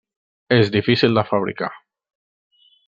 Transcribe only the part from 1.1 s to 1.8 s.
de fabricar.